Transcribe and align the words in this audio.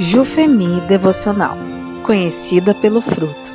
Jufemi 0.00 0.80
Devocional 0.82 1.56
Conhecida 2.06 2.72
pelo 2.72 3.00
fruto. 3.00 3.52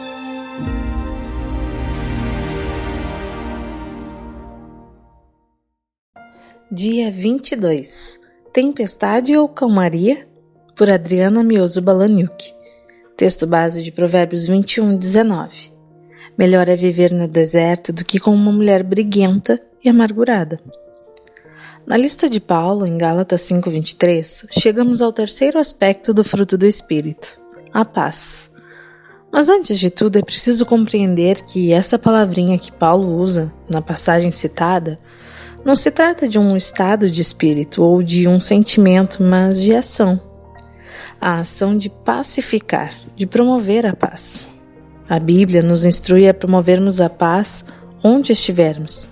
Dia 6.69 7.09
22 7.09 8.19
Tempestade 8.51 9.37
ou 9.37 9.47
Calmaria? 9.47 10.27
Por 10.75 10.89
Adriana 10.89 11.41
Mioso 11.45 11.81
Balaniuk. 11.81 12.53
Texto 13.15 13.47
base 13.47 13.81
de 13.81 13.93
Provérbios 13.93 14.45
21, 14.45 14.97
19. 14.97 15.71
Melhor 16.37 16.67
é 16.67 16.75
viver 16.75 17.13
no 17.13 17.25
deserto 17.25 17.93
do 17.93 18.03
que 18.03 18.19
com 18.19 18.33
uma 18.33 18.51
mulher 18.51 18.83
briguenta 18.83 19.61
e 19.81 19.87
amargurada. 19.87 20.59
Na 21.85 21.97
lista 21.97 22.29
de 22.29 22.39
Paulo, 22.39 22.87
em 22.87 22.97
Gálatas 22.97 23.41
5:23, 23.41 24.47
chegamos 24.51 25.01
ao 25.01 25.11
terceiro 25.11 25.59
aspecto 25.59 26.13
do 26.13 26.23
fruto 26.23 26.57
do 26.57 26.65
espírito, 26.65 27.37
a 27.73 27.83
paz. 27.83 28.49
Mas 29.29 29.49
antes 29.49 29.77
de 29.77 29.89
tudo, 29.89 30.17
é 30.17 30.21
preciso 30.21 30.65
compreender 30.65 31.43
que 31.43 31.73
essa 31.73 31.99
palavrinha 31.99 32.57
que 32.57 32.71
Paulo 32.71 33.17
usa 33.17 33.51
na 33.69 33.81
passagem 33.81 34.31
citada 34.31 34.97
não 35.65 35.75
se 35.75 35.91
trata 35.91 36.25
de 36.25 36.39
um 36.39 36.55
estado 36.55 37.09
de 37.09 37.21
espírito 37.21 37.83
ou 37.83 38.01
de 38.01 38.29
um 38.29 38.39
sentimento, 38.39 39.21
mas 39.21 39.61
de 39.61 39.75
ação. 39.75 40.21
A 41.19 41.39
ação 41.39 41.77
de 41.77 41.89
pacificar, 41.89 42.95
de 43.13 43.25
promover 43.25 43.85
a 43.85 43.93
paz. 43.93 44.47
A 45.09 45.19
Bíblia 45.19 45.61
nos 45.61 45.83
instrui 45.83 46.29
a 46.29 46.33
promovermos 46.33 47.01
a 47.01 47.09
paz 47.09 47.65
onde 48.01 48.31
estivermos 48.31 49.11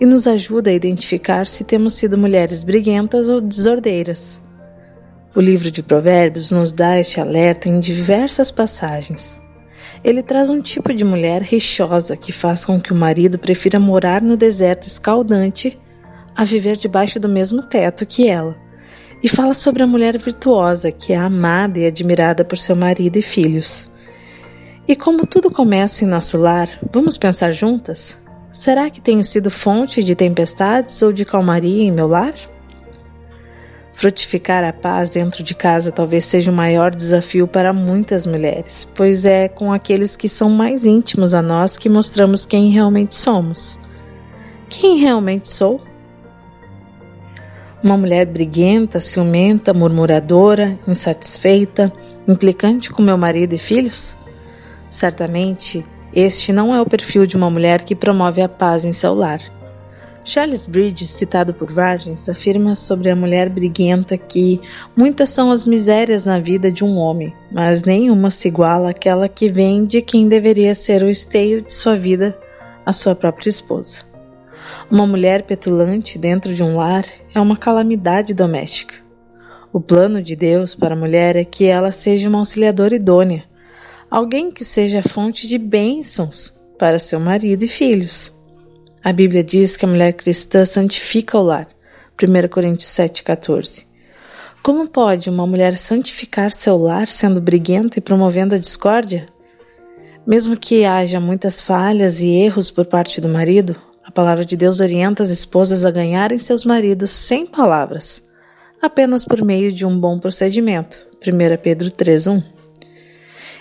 e 0.00 0.06
nos 0.06 0.26
ajuda 0.26 0.70
a 0.70 0.72
identificar 0.72 1.46
se 1.46 1.62
temos 1.62 1.94
sido 1.94 2.16
mulheres 2.16 2.64
briguentas 2.64 3.28
ou 3.28 3.40
desordeiras. 3.40 4.40
O 5.36 5.40
livro 5.40 5.70
de 5.70 5.82
Provérbios 5.82 6.50
nos 6.50 6.72
dá 6.72 6.98
este 6.98 7.20
alerta 7.20 7.68
em 7.68 7.78
diversas 7.78 8.50
passagens. 8.50 9.40
Ele 10.02 10.22
traz 10.22 10.48
um 10.48 10.62
tipo 10.62 10.92
de 10.94 11.04
mulher 11.04 11.42
rixosa 11.42 12.16
que 12.16 12.32
faz 12.32 12.64
com 12.64 12.80
que 12.80 12.92
o 12.92 12.96
marido 12.96 13.38
prefira 13.38 13.78
morar 13.78 14.22
no 14.22 14.36
deserto 14.36 14.88
escaldante 14.88 15.78
a 16.34 16.42
viver 16.42 16.76
debaixo 16.76 17.20
do 17.20 17.28
mesmo 17.28 17.62
teto 17.62 18.06
que 18.06 18.26
ela. 18.28 18.56
E 19.22 19.28
fala 19.28 19.52
sobre 19.52 19.82
a 19.82 19.86
mulher 19.86 20.16
virtuosa 20.18 20.90
que 20.90 21.12
é 21.12 21.16
amada 21.16 21.78
e 21.78 21.86
admirada 21.86 22.44
por 22.44 22.56
seu 22.56 22.74
marido 22.74 23.18
e 23.18 23.22
filhos. 23.22 23.90
E 24.88 24.96
como 24.96 25.26
tudo 25.26 25.50
começa 25.50 26.04
em 26.04 26.08
nosso 26.08 26.38
lar, 26.38 26.68
vamos 26.90 27.18
pensar 27.18 27.52
juntas? 27.52 28.19
Será 28.50 28.90
que 28.90 29.00
tenho 29.00 29.22
sido 29.22 29.50
fonte 29.50 30.02
de 30.02 30.14
tempestades 30.14 31.00
ou 31.02 31.12
de 31.12 31.24
calmaria 31.24 31.84
em 31.84 31.92
meu 31.92 32.08
lar? 32.08 32.34
Frutificar 33.94 34.64
a 34.64 34.72
paz 34.72 35.10
dentro 35.10 35.42
de 35.42 35.54
casa 35.54 35.92
talvez 35.92 36.24
seja 36.24 36.50
o 36.50 36.54
maior 36.54 36.94
desafio 36.94 37.46
para 37.46 37.72
muitas 37.72 38.26
mulheres, 38.26 38.88
pois 38.94 39.24
é 39.24 39.46
com 39.46 39.72
aqueles 39.72 40.16
que 40.16 40.28
são 40.28 40.50
mais 40.50 40.84
íntimos 40.84 41.34
a 41.34 41.42
nós 41.42 41.76
que 41.76 41.88
mostramos 41.88 42.44
quem 42.44 42.70
realmente 42.70 43.14
somos. 43.14 43.78
Quem 44.68 44.96
realmente 44.96 45.48
sou? 45.48 45.80
Uma 47.82 47.96
mulher 47.96 48.26
briguenta, 48.26 49.00
ciumenta, 49.00 49.72
murmuradora, 49.72 50.78
insatisfeita, 50.88 51.92
implicante 52.26 52.90
com 52.90 53.02
meu 53.02 53.16
marido 53.16 53.54
e 53.54 53.58
filhos? 53.58 54.16
Certamente 54.88 55.84
este 56.12 56.52
não 56.52 56.74
é 56.74 56.80
o 56.80 56.86
perfil 56.86 57.26
de 57.26 57.36
uma 57.36 57.50
mulher 57.50 57.82
que 57.82 57.94
promove 57.94 58.42
a 58.42 58.48
paz 58.48 58.84
em 58.84 58.92
seu 58.92 59.14
lar. 59.14 59.40
Charles 60.24 60.66
Bridges, 60.66 61.10
citado 61.10 61.54
por 61.54 61.72
Vargens, 61.72 62.28
afirma 62.28 62.76
sobre 62.76 63.10
a 63.10 63.16
mulher 63.16 63.48
briguenta 63.48 64.18
que 64.18 64.60
muitas 64.96 65.30
são 65.30 65.50
as 65.50 65.64
misérias 65.64 66.24
na 66.24 66.38
vida 66.38 66.70
de 66.70 66.84
um 66.84 66.96
homem, 66.98 67.34
mas 67.50 67.82
nenhuma 67.82 68.28
se 68.28 68.48
iguala 68.48 68.90
àquela 68.90 69.28
que 69.28 69.48
vem 69.48 69.84
de 69.84 70.02
quem 70.02 70.28
deveria 70.28 70.74
ser 70.74 71.02
o 71.02 71.08
esteio 71.08 71.62
de 71.62 71.72
sua 71.72 71.96
vida, 71.96 72.38
a 72.84 72.92
sua 72.92 73.14
própria 73.14 73.48
esposa. 73.48 74.04
Uma 74.90 75.06
mulher 75.06 75.44
petulante 75.44 76.18
dentro 76.18 76.54
de 76.54 76.62
um 76.62 76.76
lar 76.76 77.04
é 77.34 77.40
uma 77.40 77.56
calamidade 77.56 78.34
doméstica. 78.34 78.94
O 79.72 79.80
plano 79.80 80.22
de 80.22 80.36
Deus 80.36 80.74
para 80.74 80.94
a 80.94 80.98
mulher 80.98 81.36
é 81.36 81.44
que 81.44 81.64
ela 81.64 81.92
seja 81.92 82.28
uma 82.28 82.38
auxiliadora 82.38 82.94
idônea, 82.94 83.44
alguém 84.10 84.50
que 84.50 84.64
seja 84.64 85.02
fonte 85.02 85.46
de 85.46 85.56
bênçãos 85.56 86.52
para 86.78 86.98
seu 86.98 87.20
marido 87.20 87.64
e 87.64 87.68
filhos. 87.68 88.34
A 89.04 89.12
Bíblia 89.12 89.44
diz 89.44 89.76
que 89.76 89.84
a 89.84 89.88
mulher 89.88 90.12
cristã 90.14 90.64
santifica 90.64 91.38
o 91.38 91.42
lar. 91.42 91.68
1 92.20 92.48
Coríntios 92.48 92.90
7,14. 92.90 93.86
Como 94.62 94.88
pode 94.88 95.30
uma 95.30 95.46
mulher 95.46 95.78
santificar 95.78 96.50
seu 96.50 96.76
lar 96.76 97.08
sendo 97.08 97.40
briguenta 97.40 97.98
e 97.98 98.02
promovendo 98.02 98.54
a 98.54 98.58
discórdia? 98.58 99.26
Mesmo 100.26 100.56
que 100.56 100.84
haja 100.84 101.18
muitas 101.18 101.62
falhas 101.62 102.20
e 102.20 102.28
erros 102.28 102.70
por 102.70 102.84
parte 102.84 103.22
do 103.22 103.28
marido, 103.28 103.74
a 104.04 104.10
palavra 104.10 104.44
de 104.44 104.56
Deus 104.56 104.80
orienta 104.80 105.22
as 105.22 105.30
esposas 105.30 105.86
a 105.86 105.90
ganharem 105.90 106.38
seus 106.38 106.64
maridos 106.64 107.10
sem 107.10 107.46
palavras, 107.46 108.22
apenas 108.82 109.24
por 109.24 109.42
meio 109.42 109.72
de 109.72 109.86
um 109.86 109.98
bom 109.98 110.18
procedimento. 110.18 111.06
1 111.26 111.62
Pedro 111.62 111.90
3,1 111.90 112.59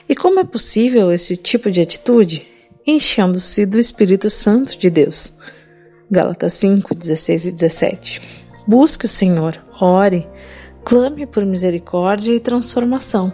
e 0.08 0.16
como 0.16 0.40
é 0.40 0.44
possível 0.44 1.12
esse 1.12 1.36
tipo 1.36 1.70
de 1.70 1.82
atitude? 1.82 2.48
Enchendo-se 2.86 3.66
do 3.66 3.78
Espírito 3.78 4.30
Santo 4.30 4.78
de 4.78 4.90
Deus. 4.90 5.34
Gálatas 6.10 6.54
5, 6.54 6.96
16 6.96 7.46
e 7.46 7.52
17. 7.52 8.22
Busque 8.68 9.06
o 9.06 9.09
Senhor, 9.09 9.64
ore, 9.80 10.28
clame 10.84 11.28
por 11.28 11.46
misericórdia 11.46 12.34
e 12.34 12.40
transformação. 12.40 13.34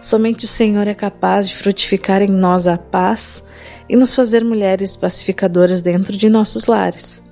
Somente 0.00 0.44
o 0.44 0.48
Senhor 0.48 0.86
é 0.86 0.94
capaz 0.94 1.48
de 1.48 1.56
frutificar 1.56 2.20
em 2.20 2.28
nós 2.28 2.66
a 2.66 2.76
paz 2.76 3.44
e 3.88 3.96
nos 3.96 4.14
fazer 4.14 4.44
mulheres 4.44 4.96
pacificadoras 4.96 5.80
dentro 5.80 6.16
de 6.16 6.28
nossos 6.28 6.66
lares. 6.66 7.22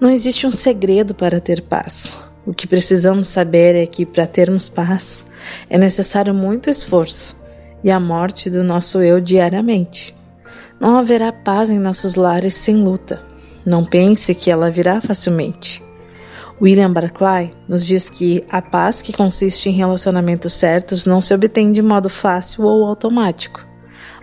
Não 0.00 0.08
existe 0.08 0.46
um 0.46 0.50
segredo 0.50 1.14
para 1.14 1.40
ter 1.40 1.62
paz. 1.62 2.18
O 2.46 2.54
que 2.54 2.66
precisamos 2.66 3.28
saber 3.28 3.74
é 3.74 3.86
que, 3.86 4.06
para 4.06 4.26
termos 4.26 4.68
paz, 4.68 5.24
é 5.68 5.76
necessário 5.76 6.32
muito 6.32 6.70
esforço 6.70 7.41
e 7.84 7.90
a 7.90 7.98
morte 7.98 8.48
do 8.48 8.62
nosso 8.62 9.02
eu 9.02 9.20
diariamente. 9.20 10.14
Não 10.78 10.96
haverá 10.96 11.32
paz 11.32 11.70
em 11.70 11.78
nossos 11.78 12.14
lares 12.14 12.54
sem 12.54 12.76
luta. 12.76 13.22
Não 13.64 13.84
pense 13.84 14.34
que 14.34 14.50
ela 14.50 14.70
virá 14.70 15.00
facilmente. 15.00 15.82
William 16.60 16.92
Barclay 16.92 17.52
nos 17.68 17.84
diz 17.84 18.08
que 18.08 18.44
a 18.48 18.62
paz 18.62 19.02
que 19.02 19.12
consiste 19.12 19.68
em 19.68 19.72
relacionamentos 19.72 20.52
certos 20.52 21.06
não 21.06 21.20
se 21.20 21.34
obtém 21.34 21.72
de 21.72 21.82
modo 21.82 22.08
fácil 22.08 22.64
ou 22.64 22.84
automático, 22.86 23.64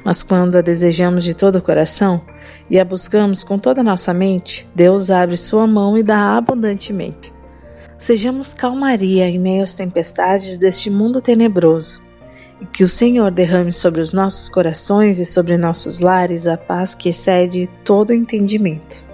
mas 0.05 0.23
quando 0.23 0.55
a 0.57 0.61
desejamos 0.61 1.25
de 1.25 1.33
todo 1.33 1.57
o 1.57 1.61
coração 1.61 2.21
e 2.69 2.79
a 2.79 2.85
buscamos 2.85 3.43
com 3.43 3.57
toda 3.57 3.81
a 3.81 3.83
nossa 3.83 4.13
mente, 4.13 4.69
Deus 4.73 5.09
abre 5.09 5.35
sua 5.35 5.67
mão 5.67 5.97
e 5.97 6.03
dá 6.03 6.37
abundantemente. 6.37 7.33
Sejamos 7.97 8.53
calmaria 8.53 9.27
em 9.27 9.37
meio 9.37 9.63
às 9.63 9.73
tempestades 9.73 10.55
deste 10.55 10.89
mundo 10.89 11.19
tenebroso 11.19 12.08
que 12.71 12.83
o 12.83 12.87
Senhor 12.87 13.31
derrame 13.31 13.71
sobre 13.71 14.01
os 14.01 14.11
nossos 14.11 14.49
corações 14.49 15.19
e 15.19 15.25
sobre 15.25 15.57
nossos 15.57 15.99
lares 15.99 16.47
a 16.47 16.57
paz 16.57 16.93
que 16.93 17.09
excede 17.09 17.67
todo 17.83 18.13
entendimento. 18.13 19.08